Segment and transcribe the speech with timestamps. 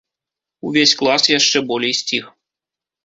[0.69, 2.25] Увесь клас яшчэ болей сціх.